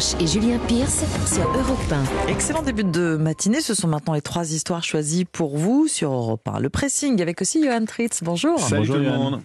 Roche 0.00 0.14
et 0.18 0.26
Julien 0.26 0.58
Pierce 0.66 1.04
sur 1.30 1.42
Europe 1.42 1.78
1. 2.26 2.28
Excellent 2.30 2.62
début 2.62 2.84
de 2.84 3.18
matinée. 3.20 3.60
Ce 3.60 3.74
sont 3.74 3.86
maintenant 3.86 4.14
les 4.14 4.22
trois 4.22 4.50
histoires 4.50 4.82
choisies 4.82 5.26
pour 5.26 5.58
vous 5.58 5.88
sur 5.88 6.10
Europe 6.10 6.48
1. 6.48 6.58
Le 6.58 6.70
pressing 6.70 7.20
avec 7.20 7.42
aussi 7.42 7.62
Johan 7.62 7.84
Tritz. 7.84 8.20
Bonjour. 8.22 8.58
Salut 8.58 8.78
Bonjour, 8.78 8.94
tout 8.96 9.02
le 9.02 9.06
Yann. 9.08 9.18
monde. 9.18 9.40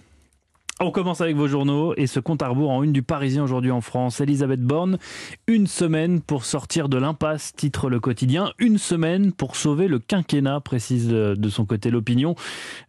On 0.78 0.90
commence 0.90 1.22
avec 1.22 1.36
vos 1.36 1.48
journaux 1.48 1.94
et 1.96 2.06
ce 2.06 2.20
compte 2.20 2.42
à 2.42 2.48
rebours 2.48 2.70
en 2.70 2.82
une 2.82 2.92
du 2.92 3.02
Parisien 3.02 3.42
aujourd'hui 3.42 3.70
en 3.70 3.80
France. 3.80 4.20
Elisabeth 4.20 4.60
Borne, 4.60 4.98
une 5.46 5.66
semaine 5.66 6.20
pour 6.20 6.44
sortir 6.44 6.90
de 6.90 6.98
l'impasse, 6.98 7.54
titre 7.56 7.88
le 7.88 7.98
quotidien. 7.98 8.52
Une 8.58 8.76
semaine 8.76 9.32
pour 9.32 9.56
sauver 9.56 9.88
le 9.88 9.98
quinquennat, 9.98 10.60
précise 10.60 11.08
euh, 11.10 11.34
de 11.34 11.48
son 11.48 11.64
côté 11.64 11.90
l'opinion. 11.90 12.34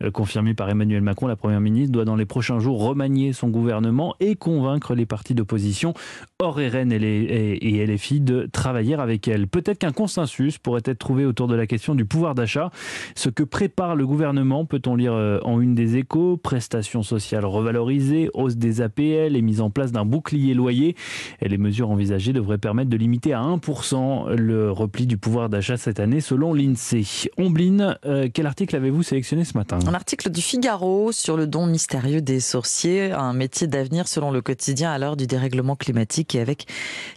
Euh, 0.03 0.11
Confirmé 0.11 0.53
par 0.53 0.69
Emmanuel 0.69 1.01
Macron, 1.01 1.27
la 1.27 1.37
première 1.37 1.61
ministre 1.61 1.93
doit 1.93 2.03
dans 2.03 2.17
les 2.17 2.25
prochains 2.25 2.59
jours 2.59 2.83
remanier 2.83 3.31
son 3.31 3.47
gouvernement 3.47 4.15
et 4.19 4.35
convaincre 4.35 4.93
les 4.93 5.05
partis 5.05 5.33
d'opposition, 5.33 5.93
hors 6.39 6.57
RN 6.57 6.91
et, 6.91 6.99
les, 6.99 7.57
et 7.61 7.85
LFI, 7.87 8.19
de 8.19 8.49
travailler 8.51 8.95
avec 8.95 9.29
elle. 9.29 9.47
Peut-être 9.47 9.79
qu'un 9.79 9.93
consensus 9.93 10.57
pourrait 10.57 10.81
être 10.83 10.99
trouvé 10.99 11.25
autour 11.25 11.47
de 11.47 11.55
la 11.55 11.67
question 11.67 11.95
du 11.95 12.03
pouvoir 12.03 12.35
d'achat. 12.35 12.69
Ce 13.15 13.29
que 13.29 13.43
prépare 13.43 13.95
le 13.95 14.05
gouvernement, 14.05 14.65
peut-on 14.65 14.97
lire 14.97 15.13
euh, 15.13 15.39
en 15.45 15.61
une 15.61 15.73
des 15.73 15.95
échos, 15.95 16.35
prestations 16.35 17.01
sociales 17.01 17.45
revalorisées, 17.45 17.76
hausse 17.77 18.55
des 18.55 18.81
APL 18.81 19.35
et 19.35 19.41
mise 19.41 19.61
en 19.61 19.69
place 19.69 19.91
d'un 19.91 20.05
bouclier 20.05 20.53
loyer. 20.53 20.95
Et 21.41 21.49
les 21.49 21.57
mesures 21.57 21.89
envisagées 21.89 22.33
devraient 22.33 22.57
permettre 22.57 22.89
de 22.89 22.97
limiter 22.97 23.33
à 23.33 23.41
1% 23.41 24.35
le 24.35 24.71
repli 24.71 25.07
du 25.07 25.17
pouvoir 25.17 25.49
d'achat 25.49 25.77
cette 25.77 25.99
année, 25.99 26.21
selon 26.21 26.53
l'INSEE. 26.53 27.29
Omblin, 27.37 27.97
euh, 28.05 28.27
quel 28.33 28.45
article 28.45 28.75
avez-vous 28.75 29.03
sélectionné 29.03 29.43
ce 29.43 29.57
matin? 29.57 29.79
Un 29.87 29.93
article 29.93 30.29
du 30.29 30.41
Figaro 30.41 31.11
sur 31.11 31.37
le 31.37 31.47
don 31.47 31.65
mystérieux 31.65 32.21
des 32.21 32.39
sourciers, 32.39 33.11
un 33.11 33.33
métier 33.33 33.67
d'avenir 33.67 34.07
selon 34.07 34.31
le 34.31 34.41
quotidien 34.41 34.91
à 34.91 34.97
l'heure 34.97 35.17
du 35.17 35.27
dérèglement 35.27 35.75
climatique 35.75 36.35
et 36.35 36.39
avec 36.39 36.67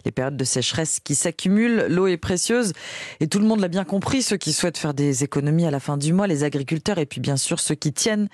les 0.05 0.11
périodes 0.11 0.37
de 0.37 0.43
sécheresse 0.43 0.99
qui 0.99 1.15
s'accumulent. 1.15 1.85
L'eau 1.89 2.07
est 2.07 2.17
précieuse 2.17 2.73
et 3.19 3.27
tout 3.27 3.39
le 3.39 3.45
monde 3.45 3.59
l'a 3.59 3.67
bien 3.67 3.83
compris, 3.83 4.21
ceux 4.21 4.37
qui 4.37 4.53
souhaitent 4.53 4.77
faire 4.77 4.93
des 4.93 5.23
économies 5.23 5.65
à 5.65 5.71
la 5.71 5.79
fin 5.79 5.97
du 5.97 6.13
mois, 6.13 6.27
les 6.27 6.43
agriculteurs 6.43 6.97
et 6.97 7.05
puis 7.05 7.21
bien 7.21 7.37
sûr 7.37 7.59
ceux 7.59 7.75
qui 7.75 7.93
tiennent 7.93 8.27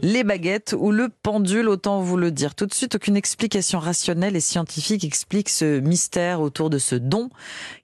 les 0.00 0.24
baguettes 0.24 0.74
ou 0.78 0.90
le 0.90 1.08
pendule, 1.22 1.68
autant 1.74 2.00
vous 2.00 2.16
le 2.16 2.30
dire. 2.30 2.54
Tout 2.54 2.66
de 2.66 2.72
suite, 2.72 2.94
aucune 2.94 3.16
explication 3.16 3.80
rationnelle 3.80 4.36
et 4.36 4.40
scientifique 4.40 5.04
explique 5.04 5.48
ce 5.48 5.80
mystère 5.80 6.40
autour 6.40 6.70
de 6.70 6.78
ce 6.78 6.94
don 6.94 7.30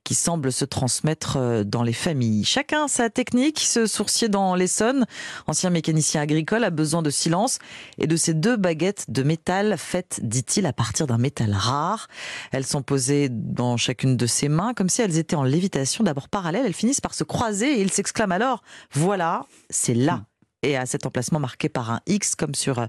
qui 0.05 0.15
semble 0.15 0.53
se 0.53 0.65
transmettre 0.65 1.37
euh, 1.37 1.65
dans 1.65 1.83
les 1.83 1.93
familles. 1.93 2.45
Chacun 2.45 2.89
sa 2.89 3.11
technique. 3.11 3.59
Ce 3.59 3.87
sourcier 3.87 4.29
dans 4.29 4.55
l'Essonne, 4.55 5.07
ancien 5.47 5.71
mécanicien 5.71 6.21
agricole, 6.21 6.63
a 6.63 6.71
besoin 6.71 7.03
de 7.03 7.11
silence 7.11 7.59
et 7.99 8.07
de 8.07 8.17
ces 8.17 8.33
deux 8.33 8.57
baguettes 8.57 9.07
de 9.09 9.23
métal 9.23 9.77
faites, 9.77 10.21
dit-il, 10.23 10.67
à 10.67 10.73
partir 10.73 11.07
d'un 11.09 11.19
métal 11.19 11.53
rare. 11.53 12.07
Elles 12.53 12.67
sont 12.67 12.83
posées 12.83 13.29
dans 13.29 13.77
chacune 13.77 14.17
de 14.17 14.27
ses 14.27 14.49
mains 14.49 14.73
comme 14.73 14.89
si 14.89 15.03
elles 15.03 15.19
étaient 15.19 15.37
en 15.37 15.45
lévitation, 15.45 16.05
d'abord 16.05 16.29
parallèles. 16.29 16.67
Elles 16.67 16.75
finissent 16.75 17.01
par 17.01 17.15
se 17.15 17.25
croiser 17.25 17.79
et 17.79 17.81
il 17.81 17.91
s'exclame 17.91 18.33
alors, 18.33 18.63
voilà, 18.93 19.47
c'est 19.69 19.95
là 19.95 20.23
et 20.63 20.77
à 20.77 20.85
cet 20.85 21.07
emplacement 21.07 21.41
marqué 21.41 21.69
par 21.69 21.91
un 21.91 22.01
X 22.07 22.35
comme 22.35 22.55
sur 22.55 22.81
euh, 22.81 22.87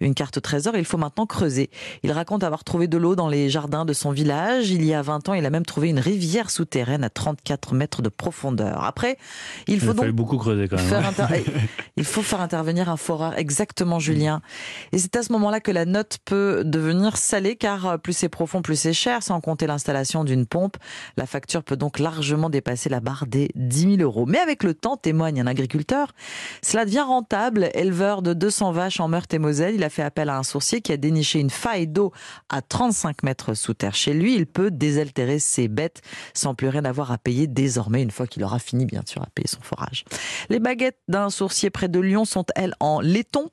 une 0.00 0.14
carte 0.14 0.38
au 0.38 0.40
trésor, 0.40 0.76
il 0.76 0.84
faut 0.84 0.96
maintenant 0.96 1.26
creuser. 1.26 1.70
Il 2.02 2.12
raconte 2.12 2.42
avoir 2.44 2.64
trouvé 2.64 2.88
de 2.88 2.96
l'eau 2.96 3.14
dans 3.14 3.28
les 3.28 3.50
jardins 3.50 3.84
de 3.84 3.92
son 3.92 4.10
village. 4.10 4.70
Il 4.70 4.84
y 4.84 4.94
a 4.94 5.02
20 5.02 5.28
ans, 5.28 5.34
il 5.34 5.44
a 5.44 5.50
même 5.50 5.66
trouvé 5.66 5.88
une 5.88 5.98
rivière 5.98 6.50
souterraine 6.50 7.04
à 7.04 7.10
34 7.10 7.74
mètres 7.74 8.00
de 8.00 8.08
profondeur. 8.08 8.84
Après, 8.84 9.18
il 9.66 9.80
faut 9.80 9.92
donc 9.92 10.08
beaucoup 10.08 10.38
creuser 10.38 10.66
quand 10.68 10.76
même. 10.76 10.86
faire 10.86 11.06
hein. 11.06 11.24
inter- 11.26 11.44
il 11.96 12.04
faut 12.04 12.22
faire 12.22 12.40
intervenir 12.40 12.88
un 12.88 12.96
foreur, 12.96 13.38
exactement 13.38 13.98
Julien. 13.98 14.40
Et 14.92 14.98
c'est 14.98 15.14
à 15.16 15.22
ce 15.22 15.32
moment-là 15.32 15.60
que 15.60 15.70
la 15.70 15.84
note 15.84 16.18
peut 16.24 16.62
devenir 16.64 17.18
salée, 17.18 17.56
car 17.56 17.86
euh, 17.86 17.96
plus 17.98 18.14
c'est 18.14 18.30
profond, 18.30 18.62
plus 18.62 18.76
c'est 18.76 18.94
cher, 18.94 19.22
sans 19.22 19.40
compter 19.42 19.66
l'installation 19.66 20.24
d'une 20.24 20.46
pompe. 20.46 20.78
La 21.18 21.26
facture 21.26 21.62
peut 21.62 21.76
donc 21.76 21.98
largement 21.98 22.48
dépasser 22.48 22.88
la 22.88 23.00
barre 23.00 23.26
des 23.26 23.50
10 23.56 23.96
000 23.96 24.02
euros. 24.02 24.24
Mais 24.24 24.38
avec 24.38 24.62
le 24.62 24.72
temps, 24.72 24.96
témoigne 24.96 25.40
un 25.42 25.46
agriculteur, 25.46 26.12
cela 26.62 26.86
devient 26.86 27.04
rentable. 27.10 27.70
Éleveur 27.74 28.22
de 28.22 28.32
200 28.34 28.72
vaches 28.72 29.00
en 29.00 29.08
Meurthe-et-Moselle, 29.08 29.74
il 29.74 29.82
a 29.82 29.90
fait 29.90 30.02
appel 30.02 30.28
à 30.28 30.38
un 30.38 30.44
sourcier 30.44 30.80
qui 30.80 30.92
a 30.92 30.96
déniché 30.96 31.40
une 31.40 31.50
faille 31.50 31.88
d'eau 31.88 32.12
à 32.48 32.62
35 32.62 33.24
mètres 33.24 33.54
sous 33.54 33.74
terre. 33.74 33.94
Chez 33.94 34.14
lui, 34.14 34.36
il 34.36 34.46
peut 34.46 34.70
désaltérer 34.70 35.40
ses 35.40 35.66
bêtes 35.66 36.02
sans 36.34 36.54
plus 36.54 36.68
rien 36.68 36.84
avoir 36.84 37.10
à 37.10 37.18
payer 37.18 37.48
désormais, 37.48 38.02
une 38.02 38.12
fois 38.12 38.28
qu'il 38.28 38.44
aura 38.44 38.60
fini, 38.60 38.86
bien 38.86 39.02
sûr, 39.04 39.22
à 39.22 39.28
payer 39.34 39.48
son 39.48 39.60
forage. 39.60 40.04
Les 40.48 40.60
baguettes 40.60 40.98
d'un 41.08 41.30
sourcier 41.30 41.70
près 41.70 41.88
de 41.88 41.98
Lyon 41.98 42.24
sont, 42.24 42.46
elles, 42.54 42.74
en 42.78 43.00
laiton. 43.00 43.50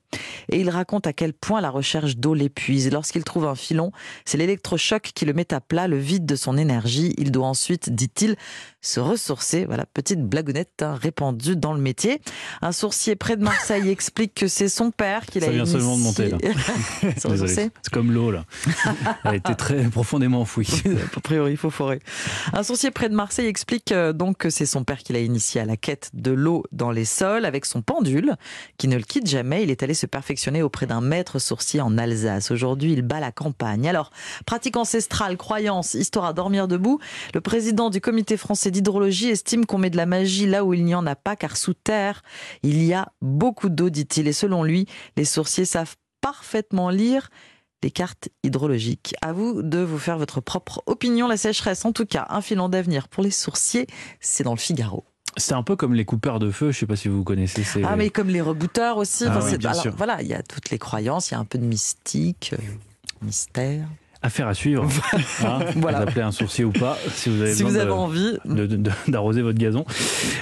Et 0.50 0.59
il 0.59 0.69
raconte 0.69 1.08
à 1.08 1.13
quel 1.13 1.34
point 1.34 1.62
la 1.62 1.69
recherche 1.69 2.18
d'eau 2.18 2.34
l'épuise. 2.34 2.91
Lorsqu'il 2.91 3.24
trouve 3.24 3.46
un 3.46 3.56
filon, 3.56 3.91
c'est 4.25 4.38
l'électrochoc 4.38 5.12
qui 5.13 5.25
le 5.25 5.34
met 5.34 5.53
à 5.53 5.62
plat, 5.62 5.88
le 5.88 5.97
vide 5.97 6.25
de 6.25 6.35
son 6.35 6.58
énergie. 6.58 7.13
Il 7.18 7.31
doit 7.31 7.47
ensuite, 7.47 7.90
dit-il, 7.90 8.35
se 8.81 9.00
ressourcer. 9.00 9.66
Voilà, 9.66 9.86
petite 9.86 10.22
blagounette 10.22 10.81
hein, 10.81 10.96
répandue 10.96 11.56
dans 11.56 11.74
le 11.74 11.81
métier. 11.81 12.22
Un 12.62 12.72
sourcier 12.72 13.16
près 13.16 13.36
de 13.36 13.44
Marseille 13.44 13.90
explique 13.97 14.34
que 14.34 14.47
c'est 14.47 14.69
son 14.69 14.91
père 14.91 15.25
qui 15.25 15.40
l'a 15.40 15.47
Ça 15.47 15.52
vient 15.52 15.66
seulement 15.66 15.97
de 15.97 16.03
monter, 16.03 16.30
là. 16.30 16.38
C'est 17.47 17.72
comme 17.91 18.12
l'eau 18.12 18.31
là. 18.31 18.46
Elle 19.24 19.31
a 19.31 19.36
été 19.36 19.56
très 19.56 19.84
profondément 19.86 20.41
enfouie. 20.41 20.68
a 21.16 21.19
priori, 21.19 21.52
il 21.52 21.57
faut 21.57 21.69
forer. 21.69 22.00
Un 22.53 22.63
sourcier 22.63 22.91
près 22.91 23.09
de 23.09 23.16
Marseille 23.16 23.47
explique 23.47 23.91
euh, 23.91 24.13
donc 24.13 24.38
que 24.38 24.50
c'est 24.50 24.66
son 24.66 24.84
père 24.84 25.00
qui 25.00 25.13
l'a 25.13 25.19
initié 25.19 25.62
à 25.62 25.66
la 25.66 25.78
quête 25.78 26.09
de 26.13 26.31
l'eau 26.31 26.63
dans 26.72 26.91
les 26.91 27.06
sols 27.06 27.46
avec 27.46 27.66
son 27.66 27.81
pendule, 27.81 28.36
qui 28.78 28.88
ne 28.88 28.96
le 28.96 29.03
quitte 29.03 29.28
jamais. 29.28 29.63
Il 29.63 29.72
est 29.72 29.84
allé 29.84 29.94
se 29.94 30.06
perfectionner 30.06 30.37
auprès 30.64 30.86
d'un 30.86 31.02
maître 31.02 31.40
sourcier 31.40 31.81
en 31.81 31.98
Alsace. 31.98 32.52
Aujourd'hui, 32.52 32.94
il 32.94 33.02
bat 33.02 33.20
la 33.20 33.31
campagne. 33.31 33.88
Alors, 33.88 34.12
pratique 34.46 34.78
ancestrale, 34.78 35.38
croyance, 35.38 35.94
histoire 35.94 36.25
à 36.25 36.34
dormir 36.34 36.68
debout, 36.68 37.00
le 37.34 37.42
président 37.42 37.90
du 37.90 38.02
comité 38.02 38.38
français 38.38 38.72
d'hydrologie 38.72 39.30
estime 39.30 39.66
qu'on 39.66 39.78
met 39.78 39.90
de 39.90 39.98
la 39.98 40.06
magie 40.06 40.46
là 40.46 40.64
où 40.64 40.74
il 40.74 40.86
n'y 40.86 40.96
en 40.96 41.06
a 41.06 41.16
pas, 41.16 41.36
car 41.36 41.58
sous 41.58 41.74
terre, 41.74 42.22
il 42.64 42.84
y 42.84 42.94
a 42.94 43.12
beaucoup 43.22 43.70
d'eau, 43.70 43.90
dit-il. 43.90 44.28
Et 44.28 44.34
selon 44.34 44.64
lui, 44.64 44.86
les 45.16 45.25
sourciers 45.25 45.66
savent 45.66 45.96
parfaitement 46.22 46.90
lire 46.90 47.30
les 47.84 47.92
cartes 47.92 48.30
hydrologiques. 48.44 49.16
À 49.22 49.34
vous 49.34 49.62
de 49.62 49.80
vous 49.80 50.00
faire 50.00 50.18
votre 50.18 50.42
propre 50.42 50.81
opinion. 50.86 51.28
La 51.28 51.38
sécheresse, 51.38 51.86
en 51.86 51.92
tout 51.92 52.06
cas, 52.06 52.25
un 52.30 52.42
filon 52.42 52.69
d'avenir 52.69 53.08
pour 53.08 53.24
les 53.24 53.31
sourciers, 53.31 53.88
c'est 54.19 54.44
dans 54.44 54.54
le 54.54 54.58
Figaro. 54.58 55.06
C'est 55.38 55.53
un 55.53 55.64
peu 55.64 55.75
comme 55.75 55.94
les 55.94 56.03
coupeurs 56.06 56.40
de 56.40 56.50
feu, 56.52 56.72
je 56.72 56.80
sais 56.80 56.86
pas 56.88 56.96
si 56.96 57.08
vous 57.08 57.24
connaissez. 57.24 57.64
c'est- 57.64 57.84
Ah, 57.84 57.96
mais 57.96 58.09
comme 58.09 58.28
les 58.30 58.42
rebouteurs 58.42 58.98
aussi. 58.98 59.24
Ah 59.25 59.30
Enfin, 59.30 59.46
oui, 59.46 59.52
c'est- 59.52 59.58
bien 59.59 59.70
alors, 59.72 59.81
sûr. 59.84 59.94
Voilà, 59.96 60.22
il 60.22 60.28
y 60.28 60.34
a 60.34 60.42
toutes 60.42 60.70
les 60.72 60.80
croyances, 60.80 61.30
il 61.30 61.36
y 61.36 61.38
a 61.38 61.40
un 61.40 61.46
peu 61.46 61.58
de 61.59 61.66
mystique, 61.66 62.52
euh, 62.53 62.62
mystère. 63.22 63.88
Affaire 64.28 64.48
à 64.50 64.54
suivre. 64.54 64.86
Hein, 65.46 65.60
Voilà. 65.78 66.00
Vous 66.00 66.04
appelez 66.10 66.22
un 66.22 66.32
sourcier 66.32 66.66
ou 66.66 66.72
pas, 66.72 66.98
si 67.14 67.30
vous 67.30 67.42
avez 67.42 67.54
Si 67.54 67.64
besoin 67.64 67.70
vous 67.70 67.76
de- 67.78 67.82
avez 67.82 67.92
envie, 67.92 68.38
de- 68.46 68.92
d'arroser 69.08 69.42
votre 69.42 69.58
gazon. 69.58 69.86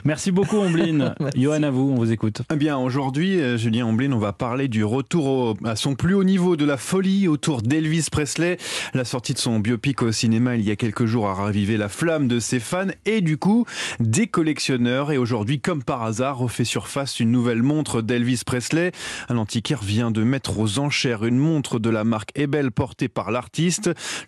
Merci 0.06 0.32
beaucoup, 0.32 0.58
Ombline. 0.58 1.14
Merci. 1.20 1.40
Johan, 1.42 1.62
à 1.64 1.70
vous, 1.70 1.92
on 1.92 1.96
vous 1.96 2.12
écoute. 2.12 2.42
Eh 2.52 2.56
bien, 2.56 2.78
aujourd'hui, 2.78 3.40
euh, 3.40 3.58
Julien 3.58 3.86
Omblin, 3.86 4.12
on 4.14 4.18
va 4.18 4.34
parler 4.34 4.68
du 4.70 4.84
retour 4.84 5.26
au- 5.28 5.54
à 5.66 5.76
son 5.76 5.94
plus 5.96 6.16
haut 6.16 6.24
niveau 6.24 6.56
de 6.56 6.66
la 6.66 6.78
folie 6.78 7.28
autour 7.28 7.62
d'Elvis 7.62 8.08
Presley. 8.12 8.58
La 8.96 9.06
sortie 9.06 9.34
de 9.34 9.38
son 9.38 9.60
biopic 9.60 10.02
au 10.02 10.12
cinéma 10.12 10.56
il 10.56 10.64
y 10.64 10.72
a 10.72 10.76
quelques 10.76 11.06
jours 11.06 11.28
a 11.28 11.34
ravivé 11.36 11.78
la 11.78 11.90
flamme 11.90 12.28
de 12.28 12.40
ses 12.40 12.60
fans 12.60 12.88
et 13.06 13.22
du 13.22 13.38
coup, 13.38 13.66
des 14.00 14.26
collectionneurs. 14.28 15.12
Et 15.12 15.18
aujourd'hui, 15.20 15.60
comme 15.60 15.84
par 15.84 16.02
hasard, 16.04 16.38
refait 16.40 16.64
surface 16.66 17.20
une 17.20 17.32
nouvelle 17.32 17.62
montre 17.62 18.02
d'Elvis 18.02 18.42
Presley. 18.46 18.92
Un 19.30 19.38
antiquaire 19.38 19.84
vient 19.84 20.10
de 20.10 20.24
mettre 20.24 20.58
aux 20.58 20.80
enchères 20.80 21.24
une 21.26 21.38
montre 21.38 21.78
de 21.78 21.90
la 21.92 22.04
marque 22.04 22.32
Ebel 22.36 22.72
portée 22.72 23.10
par 23.10 23.30
l'artiste. 23.32 23.75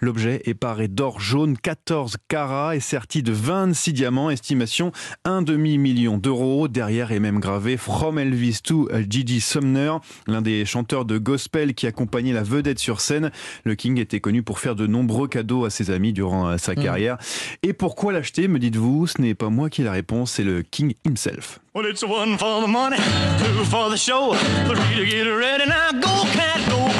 L'objet 0.01 0.41
est 0.45 0.53
paré 0.53 0.87
d'or 0.87 1.19
jaune 1.19 1.57
14 1.57 2.17
carats 2.27 2.75
et 2.75 2.79
serti 2.79 3.23
de 3.23 3.31
26 3.31 3.93
diamants, 3.93 4.29
estimation 4.29 4.91
un 5.25 5.41
demi-million 5.41 6.17
d'euros. 6.17 6.67
Derrière 6.67 7.11
est 7.11 7.19
même 7.19 7.39
gravé 7.39 7.77
From 7.77 8.19
Elvis 8.19 8.59
to 8.63 8.89
Gigi 9.09 9.41
Sumner, 9.41 9.93
l'un 10.27 10.41
des 10.41 10.65
chanteurs 10.65 11.05
de 11.05 11.17
gospel 11.17 11.73
qui 11.73 11.87
accompagnait 11.87 12.33
la 12.33 12.43
vedette 12.43 12.79
sur 12.79 13.01
scène. 13.01 13.31
Le 13.63 13.75
King 13.75 13.99
était 13.99 14.19
connu 14.19 14.43
pour 14.43 14.59
faire 14.59 14.75
de 14.75 14.87
nombreux 14.87 15.27
cadeaux 15.27 15.65
à 15.65 15.69
ses 15.69 15.91
amis 15.91 16.13
durant 16.13 16.47
euh, 16.47 16.57
sa 16.57 16.75
carrière. 16.75 17.17
Et 17.63 17.73
pourquoi 17.73 18.13
l'acheter, 18.13 18.47
me 18.47 18.59
dites-vous? 18.59 19.07
Ce 19.07 19.21
n'est 19.21 19.35
pas 19.35 19.49
moi 19.49 19.69
qui 19.69 19.81
ai 19.81 19.83
la 19.83 19.91
réponse, 19.91 20.33
c'est 20.33 20.43
le 20.43 20.63
King 20.63 20.93
himself. 21.05 21.59
Well, 21.73 21.85
it's 21.85 22.03
one 22.03 22.39
for 22.39 22.61
the 22.63 22.67
money, 22.67 22.97
two 22.97 23.63
for 23.65 23.91
the 23.91 23.97
show, 23.97 24.33
three 24.65 24.95
to 24.97 25.05
get 25.05 25.25
ready. 25.25 25.65
Now 25.67 25.91
go, 25.91 26.25
cat, 26.33 26.59
go, 26.69 26.96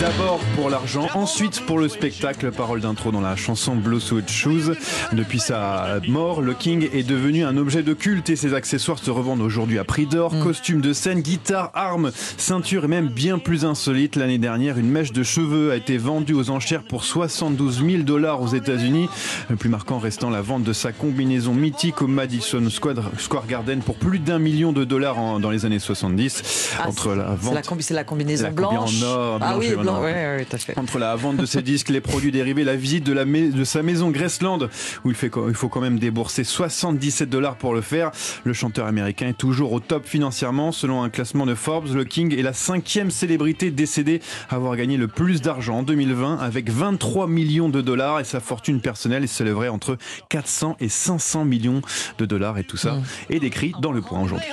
D'abord 0.00 0.40
pour 0.56 0.70
l'argent, 0.70 1.06
ensuite 1.14 1.60
pour 1.66 1.78
le 1.78 1.88
spectacle. 1.88 2.50
Parole 2.50 2.80
d'intro 2.80 3.12
dans 3.12 3.20
la 3.20 3.36
chanson 3.36 3.76
Blue 3.76 4.00
Suede 4.00 4.28
Shoes. 4.28 4.72
Depuis 5.12 5.38
sa 5.38 6.00
mort, 6.08 6.40
le 6.42 6.52
King 6.54 6.88
est 6.92 7.04
devenu 7.04 7.44
un 7.44 7.56
objet 7.56 7.84
de 7.84 7.92
culte 7.94 8.28
et 8.30 8.34
ses 8.34 8.54
accessoires 8.54 8.98
se 8.98 9.10
revendent 9.12 9.40
aujourd'hui 9.40 9.78
à 9.78 9.84
prix 9.84 10.06
d'or. 10.06 10.32
Costumes 10.42 10.80
de 10.80 10.92
scène, 10.92 11.20
guitare, 11.20 11.70
armes, 11.74 12.10
ceinture 12.38 12.86
et 12.86 12.88
même 12.88 13.06
bien 13.08 13.38
plus 13.38 13.64
insolite. 13.64 14.16
L'année 14.16 14.38
dernière, 14.38 14.78
une 14.78 14.88
mèche 14.90 15.12
de 15.12 15.22
cheveux 15.22 15.70
a 15.70 15.76
été 15.76 15.96
vendue 15.96 16.34
aux 16.34 16.50
enchères 16.50 16.82
pour 16.82 17.04
72 17.04 17.84
000 17.88 18.02
dollars 18.02 18.42
aux 18.42 18.48
États-Unis. 18.48 19.08
Le 19.48 19.54
plus 19.54 19.68
marquant 19.68 20.00
restant 20.00 20.30
la 20.30 20.42
vente 20.42 20.64
de 20.64 20.72
sa 20.72 20.90
combinaison 20.90 21.54
mythique 21.54 22.02
au 22.02 22.08
Madison 22.08 22.68
Square 22.68 23.46
Garden 23.48 23.80
pour 23.80 23.94
plus 23.94 24.18
d'un 24.18 24.40
million 24.40 24.72
de 24.72 24.82
dollars 24.84 25.18
en- 25.20 25.38
dans 25.38 25.50
les 25.50 25.64
années 25.66 25.78
70 25.78 26.70
Ah, 26.82 26.88
entre 26.88 27.14
la 27.14 27.36
C'est 27.40 27.54
la, 27.54 27.60
combi- 27.62 27.82
c'est 27.82 27.94
la 27.94 28.04
combinaison 28.04 28.44
La 28.44 28.50
combi 28.50 28.64
en 28.64 28.70
blanche. 28.82 29.02
or, 29.04 29.38
ah 29.40 29.51
blanche 29.52 29.64
oui, 29.66 29.72
et 29.72 29.76
en 29.76 29.82
blanc, 29.82 29.94
or. 29.96 30.02
ouais, 30.02 30.12
ouais, 30.12 30.36
ouais, 30.36 30.44
tout 30.44 30.56
à 30.56 30.58
fait. 30.58 30.78
Entre 30.78 30.98
la 30.98 31.14
vente 31.16 31.36
de 31.36 31.46
ses 31.46 31.62
disques, 31.62 31.88
les 31.88 32.00
produits 32.00 32.30
dérivés, 32.32 32.64
la 32.64 32.76
visite 32.76 33.04
de, 33.04 33.12
la 33.12 33.24
mais- 33.24 33.48
de 33.48 33.64
sa 33.64 33.82
maison 33.82 34.10
Graceland, 34.10 34.58
où 35.04 35.10
il, 35.10 35.14
fait, 35.14 35.30
il 35.48 35.54
faut 35.54 35.68
quand 35.68 35.80
même 35.80 35.98
débourser 35.98 36.44
77 36.44 37.28
dollars 37.30 37.56
pour 37.56 37.74
le 37.74 37.80
faire. 37.80 38.10
Le 38.44 38.52
chanteur 38.52 38.86
américain 38.86 39.28
est 39.28 39.38
toujours 39.38 39.72
au 39.72 39.80
top 39.80 40.06
financièrement. 40.06 40.72
Selon 40.72 41.02
un 41.02 41.08
classement 41.10 41.46
de 41.46 41.54
Forbes, 41.54 41.88
le 41.94 42.04
King 42.04 42.36
est 42.38 42.42
la 42.42 42.52
cinquième 42.52 43.10
célébrité 43.10 43.70
décédée 43.70 44.20
à 44.50 44.56
avoir 44.56 44.76
gagné 44.76 44.96
le 44.96 45.08
plus 45.08 45.40
d'argent 45.42 45.78
en 45.78 45.82
2020, 45.82 46.38
avec 46.38 46.70
23 46.70 47.26
millions 47.26 47.68
de 47.68 47.80
dollars. 47.80 48.20
Et 48.20 48.24
sa 48.24 48.40
fortune 48.40 48.80
personnelle 48.80 49.26
s'élèverait 49.28 49.68
entre 49.68 49.96
400 50.28 50.76
et 50.80 50.88
500 50.88 51.44
millions 51.44 51.82
de 52.18 52.24
dollars. 52.26 52.58
Et 52.58 52.64
tout 52.64 52.76
ça 52.76 52.98
est 53.30 53.38
décrit 53.40 53.72
dans 53.80 53.92
le 53.92 54.00
point 54.00 54.20
aujourd'hui. 54.20 54.46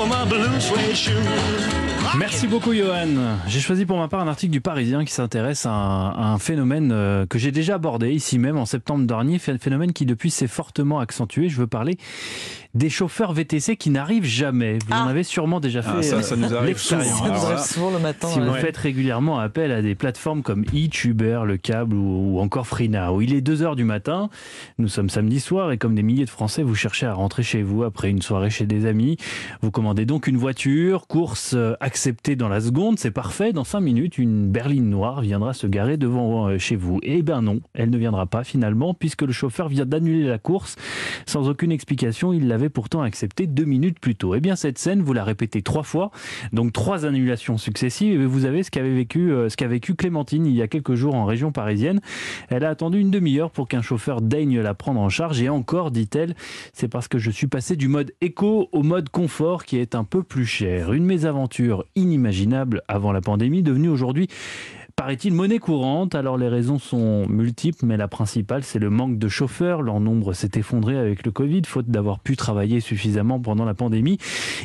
Over 0.00 0.08
my 0.08 0.24
blue 0.24 0.60
suede 0.60 0.96
shoe. 0.96 1.89
Merci 2.18 2.48
beaucoup 2.48 2.72
Johan. 2.74 3.06
J'ai 3.46 3.60
choisi 3.60 3.86
pour 3.86 3.96
ma 3.98 4.08
part 4.08 4.20
un 4.20 4.26
article 4.28 4.52
du 4.52 4.60
Parisien 4.60 5.04
qui 5.04 5.12
s'intéresse 5.12 5.64
à, 5.64 5.70
un- 5.70 6.10
à 6.10 6.24
un 6.32 6.38
phénomène 6.38 6.90
euh, 6.92 7.24
que 7.26 7.38
j'ai 7.38 7.52
déjà 7.52 7.76
abordé 7.76 8.10
ici 8.10 8.38
même 8.38 8.56
en 8.56 8.66
septembre 8.66 9.06
dernier, 9.06 9.38
Phé- 9.38 9.58
phénomène 9.58 9.92
qui 9.92 10.06
depuis 10.06 10.30
s'est 10.30 10.48
fortement 10.48 10.98
accentué. 10.98 11.48
Je 11.48 11.56
veux 11.56 11.66
parler 11.68 11.96
des 12.74 12.90
chauffeurs 12.90 13.32
VTC 13.32 13.76
qui 13.76 13.90
n'arrivent 13.90 14.24
jamais. 14.24 14.78
Vous 14.86 14.92
en 14.92 15.06
Ah. 15.06 15.10
avez 15.10 15.22
sûrement 15.24 15.60
déjà 15.60 15.82
fait 15.82 15.90
Ah, 15.98 16.02
ça, 16.02 16.22
ça 16.22 16.36
nous 16.36 16.52
arrive 16.54 16.68
l'expérience. 16.68 17.06
souvent. 17.08 17.18
Ça 17.24 17.28
nous 17.28 17.34
Alors 17.34 17.44
arrive 17.46 17.56
là, 17.58 17.62
souvent 17.64 17.90
le 17.90 17.98
matin. 18.00 18.28
Si 18.28 18.40
vous 18.40 18.54
faites 18.54 18.76
régulièrement 18.76 19.38
appel 19.38 19.70
à 19.72 19.80
des 19.82 19.94
plateformes 19.94 20.42
comme 20.42 20.64
Each, 20.72 21.04
Uber, 21.04 21.42
Le 21.46 21.56
Câble 21.58 21.94
ou, 21.94 22.36
ou 22.36 22.40
encore 22.40 22.66
Freenow, 22.66 23.20
il 23.20 23.34
est 23.34 23.40
2h 23.40 23.76
du 23.76 23.84
matin, 23.84 24.30
nous 24.78 24.88
sommes 24.88 25.10
samedi 25.10 25.40
soir 25.40 25.70
et 25.72 25.78
comme 25.78 25.94
des 25.94 26.02
milliers 26.02 26.24
de 26.24 26.30
Français, 26.30 26.62
vous 26.62 26.74
cherchez 26.74 27.06
à 27.06 27.14
rentrer 27.14 27.42
chez 27.42 27.62
vous 27.62 27.82
après 27.84 28.08
une 28.10 28.22
soirée 28.22 28.50
chez 28.50 28.66
des 28.66 28.86
amis. 28.86 29.16
Vous 29.62 29.70
commandez 29.70 30.06
donc 30.06 30.26
une 30.26 30.36
voiture, 30.36 31.06
course 31.08 31.52
euh, 31.54 31.74
acceptée 32.00 32.34
dans 32.34 32.48
la 32.48 32.62
seconde, 32.62 32.98
c'est 32.98 33.10
parfait. 33.10 33.52
Dans 33.52 33.62
5 33.62 33.80
minutes, 33.80 34.16
une 34.16 34.48
berline 34.48 34.88
noire 34.88 35.20
viendra 35.20 35.52
se 35.52 35.66
garer 35.66 35.98
devant 35.98 36.48
euh, 36.48 36.56
chez 36.56 36.74
vous. 36.74 36.98
Eh 37.02 37.20
ben 37.20 37.42
non, 37.42 37.60
elle 37.74 37.90
ne 37.90 37.98
viendra 37.98 38.24
pas 38.24 38.42
finalement 38.42 38.94
puisque 38.94 39.20
le 39.20 39.32
chauffeur 39.32 39.68
vient 39.68 39.84
d'annuler 39.84 40.26
la 40.26 40.38
course 40.38 40.76
sans 41.26 41.50
aucune 41.50 41.70
explication. 41.70 42.32
Il 42.32 42.48
l'avait 42.48 42.70
pourtant 42.70 43.02
accepté 43.02 43.46
deux 43.46 43.66
minutes 43.66 44.00
plus 44.00 44.14
tôt. 44.14 44.34
Eh 44.34 44.40
bien 44.40 44.56
cette 44.56 44.78
scène, 44.78 45.02
vous 45.02 45.12
la 45.12 45.24
répétez 45.24 45.60
trois 45.60 45.82
fois, 45.82 46.10
donc 46.54 46.72
trois 46.72 47.04
annulations 47.04 47.58
successives. 47.58 48.18
Et 48.18 48.24
vous 48.24 48.46
avez 48.46 48.62
ce 48.62 48.70
qu'avait 48.70 48.94
vécu, 48.94 49.30
euh, 49.30 49.50
ce 49.50 49.58
qu'a 49.58 49.68
vécu 49.68 49.94
Clémentine 49.94 50.46
il 50.46 50.56
y 50.56 50.62
a 50.62 50.68
quelques 50.68 50.94
jours 50.94 51.14
en 51.14 51.26
région 51.26 51.52
parisienne. 51.52 52.00
Elle 52.48 52.64
a 52.64 52.70
attendu 52.70 52.98
une 52.98 53.10
demi-heure 53.10 53.50
pour 53.50 53.68
qu'un 53.68 53.82
chauffeur 53.82 54.22
daigne 54.22 54.58
la 54.60 54.72
prendre 54.72 55.02
en 55.02 55.10
charge. 55.10 55.42
Et 55.42 55.50
encore, 55.50 55.90
dit-elle, 55.90 56.34
c'est 56.72 56.88
parce 56.88 57.08
que 57.08 57.18
je 57.18 57.30
suis 57.30 57.46
passé 57.46 57.76
du 57.76 57.88
mode 57.88 58.14
éco 58.22 58.70
au 58.72 58.82
mode 58.82 59.10
confort 59.10 59.66
qui 59.66 59.76
est 59.76 59.94
un 59.94 60.04
peu 60.04 60.22
plus 60.22 60.46
cher. 60.46 60.94
Une 60.94 61.04
mésaventure 61.04 61.84
inimaginable 61.96 62.82
avant 62.88 63.12
la 63.12 63.20
pandémie, 63.20 63.62
devenue 63.62 63.88
aujourd'hui 63.88 64.28
paraît-il, 65.00 65.32
monnaie 65.32 65.58
courante. 65.58 66.14
Alors 66.14 66.36
les 66.36 66.48
raisons 66.48 66.78
sont 66.78 67.26
multiples, 67.26 67.86
mais 67.86 67.96
la 67.96 68.06
principale, 68.06 68.64
c'est 68.64 68.78
le 68.78 68.90
manque 68.90 69.16
de 69.16 69.28
chauffeurs. 69.28 69.80
Leur 69.80 69.98
nombre 69.98 70.34
s'est 70.34 70.50
effondré 70.56 70.98
avec 70.98 71.24
le 71.24 71.30
Covid, 71.30 71.62
faute 71.64 71.86
d'avoir 71.86 72.20
pu 72.20 72.36
travailler 72.36 72.80
suffisamment 72.80 73.40
pendant 73.40 73.64
la 73.64 73.72
pandémie. 73.72 74.18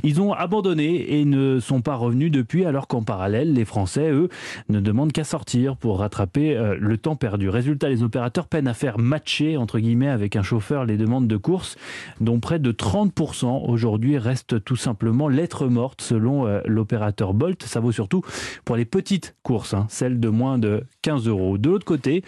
Ils 0.04 0.20
ont 0.20 0.34
abandonné 0.34 1.20
et 1.20 1.24
ne 1.24 1.62
sont 1.62 1.80
pas 1.80 1.96
revenus 1.96 2.32
depuis, 2.32 2.66
alors 2.66 2.90
qu'en 2.90 3.02
parallèle, 3.02 3.54
les 3.54 3.64
Français, 3.64 4.12
eux, 4.12 4.28
ne 4.68 4.82
demandent 4.82 5.14
qu'à 5.14 5.24
sortir 5.24 5.78
pour 5.78 6.00
rattraper 6.00 6.58
euh, 6.58 6.76
le 6.78 6.98
temps 6.98 7.16
perdu. 7.16 7.48
Résultat, 7.48 7.88
les 7.88 8.04
opérateurs 8.04 8.48
peinent 8.48 8.68
à 8.68 8.74
faire 8.74 9.00
matcher, 9.00 9.56
entre 9.56 9.80
guillemets, 9.80 10.10
avec 10.10 10.36
un 10.36 10.44
chauffeur 10.44 10.84
les 10.84 10.98
demandes 10.98 11.30
de 11.30 11.38
course, 11.38 11.78
dont 12.20 12.42
près 12.42 12.60
de 12.60 12.74
30% 12.74 13.70
aujourd'hui 13.70 14.18
restent 14.18 14.62
tout 14.66 14.76
simplement 14.76 15.30
lettres 15.30 15.68
mortes, 15.68 16.02
selon 16.02 16.46
euh, 16.46 16.60
l'opérateur 16.66 17.34
Bolt. 17.34 17.64
Ça 17.64 17.80
vaut 17.80 17.94
surtout 17.94 18.22
pour 18.66 18.76
les 18.76 18.84
petites 18.84 19.38
courses, 19.42 19.74
hein, 19.74 19.86
celles 19.88 20.20
de 20.20 20.25
moins 20.30 20.57
de 20.57 20.83
15 21.01 21.27
euros. 21.27 21.57
De 21.57 21.69
l'autre 21.69 21.86
côté, 21.86 22.24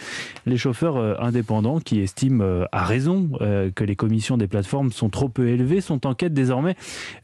les 0.46 0.58
chauffeurs 0.58 0.98
euh, 0.98 1.16
indépendants 1.20 1.80
qui 1.80 2.00
estiment 2.00 2.44
euh, 2.44 2.66
à 2.72 2.84
raison 2.84 3.30
euh, 3.42 3.72
que 3.74 3.84
les 3.84 3.96
commissions 3.96 4.38
des 4.38 4.48
plateformes 4.48 4.92
sont 4.92 5.10
trop 5.10 5.30
peu 5.30 5.48
élevées 5.50 5.82
sont 5.82 6.06
en 6.06 6.14
quête 6.14 6.34
désormais 6.34 6.76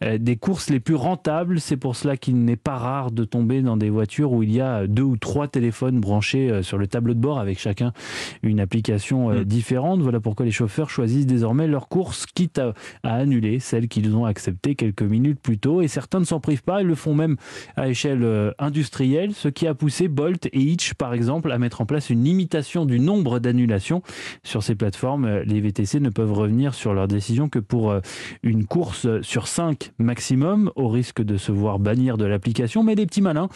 des 0.01 0.35
courses 0.35 0.69
les 0.69 0.79
plus 0.79 0.95
rentables. 0.95 1.59
C'est 1.59 1.77
pour 1.77 1.95
cela 1.95 2.17
qu'il 2.17 2.43
n'est 2.43 2.55
pas 2.55 2.77
rare 2.77 3.11
de 3.11 3.23
tomber 3.23 3.61
dans 3.61 3.77
des 3.77 3.89
voitures 3.89 4.31
où 4.31 4.43
il 4.43 4.51
y 4.51 4.61
a 4.61 4.87
deux 4.87 5.03
ou 5.03 5.17
trois 5.17 5.47
téléphones 5.47 5.99
branchés 5.99 6.61
sur 6.61 6.77
le 6.77 6.87
tableau 6.87 7.13
de 7.13 7.19
bord 7.19 7.39
avec 7.39 7.59
chacun 7.59 7.93
une 8.41 8.59
application 8.59 9.29
Mm. 9.29 9.43
différente. 9.43 10.01
Voilà 10.01 10.19
pourquoi 10.19 10.45
les 10.45 10.51
chauffeurs 10.51 10.89
choisissent 10.89 11.25
désormais 11.25 11.67
leurs 11.67 11.87
courses, 11.87 12.25
quitte 12.25 12.59
à, 12.59 12.73
à 13.03 13.15
annuler 13.15 13.59
celles 13.59 13.87
qu'ils 13.87 14.15
ont 14.15 14.25
acceptées 14.25 14.75
quelques 14.75 15.03
minutes 15.03 15.39
plus 15.39 15.57
tôt. 15.57 15.81
Et 15.81 15.87
certains 15.87 16.19
ne 16.19 16.25
s'en 16.25 16.39
privent 16.39 16.63
pas, 16.63 16.81
ils 16.81 16.87
le 16.87 16.95
font 16.95 17.13
même 17.13 17.37
à 17.75 17.89
échelle 17.89 18.53
industrielle, 18.59 19.33
ce 19.33 19.47
qui 19.47 19.67
a 19.67 19.73
poussé 19.73 20.07
Bolt 20.07 20.47
et 20.47 20.59
Hitch, 20.63 20.93
par 20.93 21.13
exemple, 21.13 21.51
à 21.51 21.57
mettre 21.57 21.81
en 21.81 21.85
place 21.85 22.09
une 22.09 22.23
limitation 22.23 22.85
du 22.85 22.99
nombre 22.99 23.39
d'annulations 23.39 24.01
sur 24.43 24.63
ces 24.63 24.75
plateformes. 24.75 25.25
Euh, 25.25 25.43
Les 25.45 25.61
VTC 25.61 25.99
ne 25.99 26.09
peuvent 26.09 26.33
revenir 26.33 26.73
sur 26.73 26.93
leur 26.93 27.07
décision 27.07 27.49
que 27.49 27.59
pour 27.59 27.91
euh, 27.91 27.99
une 28.43 28.65
course 28.65 29.07
sur 29.21 29.47
5 29.47 29.91
maximum, 29.99 30.71
au 30.75 30.89
risque 30.89 31.21
de 31.21 31.37
se 31.37 31.51
voir 31.51 31.79
bannir 31.79 32.17
de 32.17 32.25
l'application. 32.25 32.83
Mais 32.83 32.95
les 32.95 33.05
petits 33.05 33.21
malins 33.21 33.49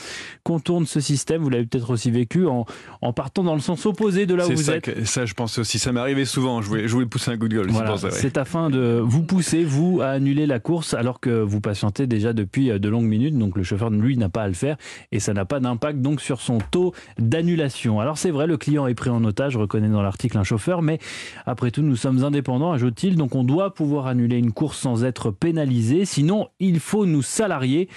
contournent 0.44 0.86
ce 0.86 1.00
système, 1.00 1.42
vous 1.42 1.50
l'avez 1.50 1.66
peut-être 1.66 1.90
aussi 1.92 2.12
vécu, 2.12 2.46
en, 2.48 2.66
en 3.02 3.14
partant 3.14 3.44
dans 3.44 3.56
le 3.56 3.62
sens 3.62 3.86
opposé 3.86 4.26
de 4.26 4.36
là 4.36 4.48
où 4.48 4.52
vous 4.52 4.58
ça, 4.58 4.76
êtes. 4.78 4.84
que- 4.84 5.06
ça, 5.06 5.26
je 5.26 5.34
pense 5.34 5.58
aussi. 5.60 5.80
Ça 5.80 5.92
m'arrivait 5.92 6.26
souvent. 6.26 6.62
Je 6.62 6.68
voulais, 6.68 6.88
je 6.88 6.94
voulais 6.94 7.06
pousser 7.06 7.32
un 7.32 7.38
coup 7.38 7.48
de 7.48 7.56
gueule. 7.56 7.68
c'est 7.68 7.72
Voilà, 7.74 7.96
ouais. 7.96 8.38
afin 8.38 8.70
de 8.70 9.02
vous 9.04 9.24
pousser, 9.24 9.64
vous, 9.64 10.00
à 10.02 10.08
annuler 10.10 10.46
la 10.46 10.60
course 10.60 10.94
alors 10.94 11.20
que 11.20 11.30
vous 11.42 11.62
patientez 11.62 12.08
déjà 12.08 12.34
depuis 12.34 12.72
euh, 12.72 12.80
de 12.80 12.90
longues 12.90 13.06
minutes. 13.08 13.38
Donc 13.38 13.58
le 13.58 13.64
chauffeur, 13.64 13.90
lui, 13.90 14.18
n'a 14.18 14.30
pas 14.30 14.44
à 14.44 14.48
le 14.48 14.54
faire 14.54 14.78
et 15.12 15.20
ça 15.20 15.34
n'a 15.34 15.46
pas 15.46 15.60
d'impact 15.60 16.02
donc 16.02 16.22
sur 16.22 16.42
son 16.42 16.58
taux 16.72 16.87
d'annulation. 17.20 18.00
Alors 18.00 18.18
c'est 18.18 18.32
vrai, 18.32 18.48
le 18.48 18.58
client 18.58 18.88
est 18.88 18.96
pris 18.96 19.10
en 19.10 19.24
otage, 19.24 19.58
reconnaît 19.58 19.90
dans 19.90 20.02
l'article 20.02 20.38
un 20.38 20.44
chauffeur, 20.44 20.82
mais 20.82 21.00
après 21.46 21.72
tout, 21.72 21.82
nous 21.82 21.96
sommes 21.96 22.24
indépendants, 22.24 22.72
ajoute-t-il. 22.72 23.16
Donc 23.16 23.36
on 23.36 23.44
doit 23.44 23.74
pouvoir 23.74 24.08
annuler 24.08 24.38
une 24.38 24.52
course 24.52 24.80
sans 24.80 25.04
être 25.04 25.32
pénalisé. 25.32 26.06
Sinon, 26.06 26.50
il 26.60 26.80
faut 26.80 27.06
nous 27.06 27.22
salarier. 27.22 27.90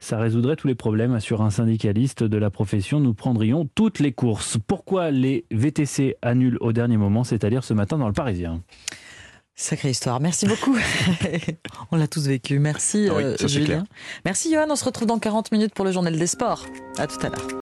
Ça 0.00 0.18
résoudrait 0.18 0.56
tous 0.56 0.68
les 0.68 0.74
problèmes, 0.74 1.14
assure 1.14 1.42
un 1.42 1.50
syndicaliste 1.50 2.22
de 2.22 2.36
la 2.36 2.50
profession. 2.50 3.00
Nous 3.00 3.14
prendrions 3.14 3.68
toutes 3.74 4.00
les 4.00 4.12
courses. 4.12 4.58
Pourquoi 4.66 5.10
les 5.10 5.46
VTC 5.50 6.16
annulent 6.22 6.58
au 6.60 6.72
dernier 6.72 6.96
moment, 6.96 7.24
c'est-à-dire 7.24 7.64
ce 7.64 7.74
matin 7.74 7.98
dans 7.98 8.06
le 8.06 8.12
Parisien? 8.12 8.60
Sacrée 9.56 9.90
histoire. 9.90 10.20
Merci 10.20 10.46
beaucoup. 10.46 10.76
on 11.92 11.96
l'a 11.96 12.08
tous 12.08 12.26
vécu. 12.26 12.58
Merci 12.58 13.06
Ah 13.08 13.14
oui, 13.16 13.22
euh, 13.22 13.36
Julien. 13.46 13.84
Merci 14.24 14.52
Johan. 14.52 14.66
On 14.68 14.76
se 14.76 14.84
retrouve 14.84 15.06
dans 15.06 15.18
40 15.18 15.52
minutes 15.52 15.74
pour 15.74 15.84
le 15.84 15.92
journal 15.92 16.18
des 16.18 16.26
sports. 16.26 16.66
À 16.98 17.06
tout 17.06 17.24
à 17.24 17.28
l'heure. 17.28 17.46